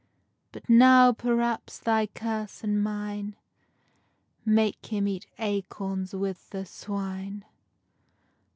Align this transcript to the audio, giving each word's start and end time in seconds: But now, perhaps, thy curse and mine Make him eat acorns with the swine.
But 0.51 0.67
now, 0.67 1.11
perhaps, 1.13 1.77
thy 1.77 2.07
curse 2.07 2.63
and 2.63 2.81
mine 2.83 3.35
Make 4.43 4.83
him 4.87 5.07
eat 5.07 5.27
acorns 5.37 6.15
with 6.15 6.49
the 6.49 6.65
swine. 6.65 7.45